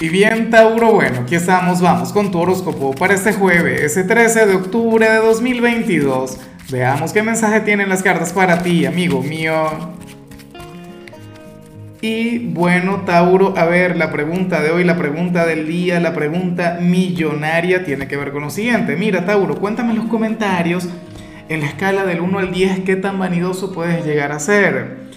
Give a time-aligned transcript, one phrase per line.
[0.00, 4.46] Y bien, Tauro, bueno, aquí estamos, vamos con tu horóscopo para este jueves, ese 13
[4.46, 6.38] de octubre de 2022.
[6.70, 9.54] Veamos qué mensaje tienen las cartas para ti, amigo mío.
[12.00, 16.78] Y bueno, Tauro, a ver, la pregunta de hoy, la pregunta del día, la pregunta
[16.80, 18.96] millonaria tiene que ver con lo siguiente.
[18.96, 20.88] Mira, Tauro, cuéntame en los comentarios,
[21.50, 25.10] en la escala del 1 al 10, qué tan vanidoso puedes llegar a ser.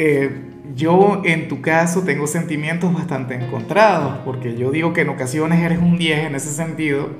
[0.00, 5.60] Eh, yo en tu caso tengo sentimientos bastante encontrados, porque yo digo que en ocasiones
[5.60, 7.10] eres un 10 en ese sentido,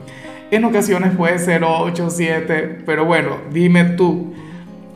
[0.50, 4.32] en ocasiones puede ser 8, 7, pero bueno, dime tú.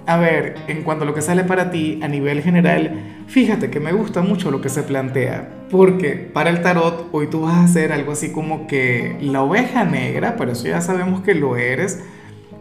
[0.06, 3.78] A ver, en cuanto a lo que sale para ti a nivel general, fíjate que
[3.78, 7.64] me gusta mucho lo que se plantea, porque para el tarot hoy tú vas a
[7.64, 12.02] hacer algo así como que la oveja negra, pero eso ya sabemos que lo eres.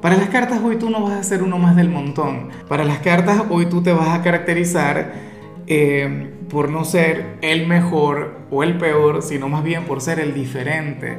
[0.01, 2.49] Para las cartas hoy tú no vas a ser uno más del montón.
[2.67, 5.30] Para las cartas hoy tú te vas a caracterizar
[5.73, 10.33] eh, por no ser el mejor o el peor, sino más bien por ser el
[10.33, 11.17] diferente.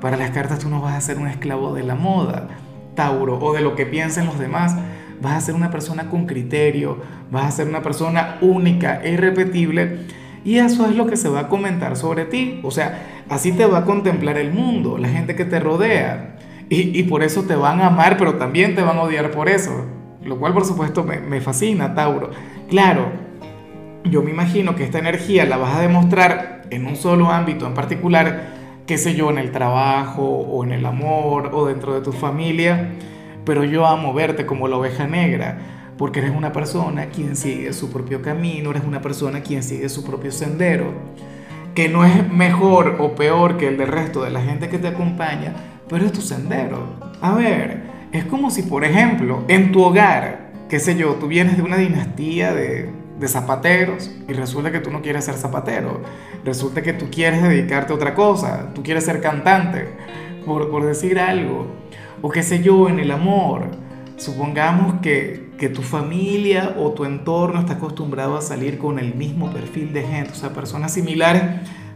[0.00, 2.48] Para las cartas tú no vas a ser un esclavo de la moda,
[2.94, 4.74] Tauro, o de lo que piensen los demás.
[5.20, 6.96] Vas a ser una persona con criterio,
[7.30, 9.98] vas a ser una persona única e irrepetible.
[10.46, 12.60] Y eso es lo que se va a comentar sobre ti.
[12.62, 16.38] O sea, así te va a contemplar el mundo, la gente que te rodea.
[16.70, 19.84] Y, por eso te van a amar, pero también te van a odiar por eso.
[20.24, 22.30] Lo cual, por supuesto, me, me fascina, Tauro.
[22.70, 23.29] Claro,
[24.04, 27.74] yo me imagino que esta energía la vas a demostrar en un solo ámbito en
[27.74, 28.48] particular,
[28.86, 32.92] qué sé yo, en el trabajo o en el amor o dentro de tu familia,
[33.44, 35.58] pero yo amo verte como la oveja negra,
[35.98, 40.04] porque eres una persona quien sigue su propio camino, eres una persona quien sigue su
[40.04, 40.92] propio sendero,
[41.74, 44.88] que no es mejor o peor que el del resto de la gente que te
[44.88, 45.54] acompaña,
[45.88, 46.78] pero es tu sendero.
[47.20, 51.56] A ver, es como si, por ejemplo, en tu hogar, qué sé yo, tú vienes
[51.56, 56.00] de una dinastía de de zapateros y resulta que tú no quieres ser zapatero,
[56.44, 59.88] resulta que tú quieres dedicarte a otra cosa, tú quieres ser cantante,
[60.44, 61.66] por, por decir algo,
[62.22, 63.66] o qué sé yo, en el amor.
[64.16, 69.52] Supongamos que, que tu familia o tu entorno está acostumbrado a salir con el mismo
[69.52, 71.42] perfil de gente, o sea, personas similares,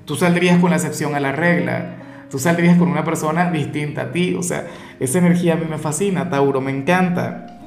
[0.04, 1.97] tú saldrías con la excepción a la regla.
[2.31, 4.34] Tú saldrías con una persona distinta a ti.
[4.34, 4.66] O sea,
[4.98, 7.60] esa energía a mí me fascina, Tauro, me encanta.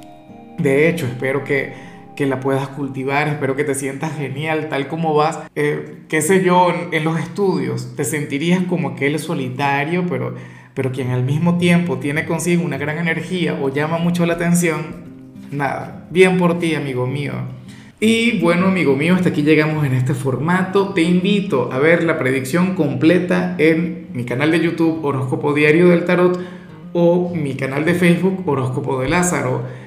[0.57, 1.73] De hecho, espero que,
[2.17, 6.43] que la puedas cultivar, espero que te sientas genial tal como vas, eh, qué sé
[6.43, 10.33] yo, en, los estudios, te sentirías como aquel solitario, pero,
[10.73, 15.05] pero quien al mismo tiempo tiene consigo una gran energía o llama mucho la atención,
[15.51, 17.33] nada, bien por ti, amigo mío.
[17.99, 20.93] Y bueno, amigo mío, hasta aquí llegamos en este formato.
[20.93, 26.05] Te invito a ver la predicción completa en mi canal de YouTube Horóscopo Diario del
[26.05, 26.39] Tarot
[26.93, 29.86] o mi canal de Facebook Horóscopo de Lázaro.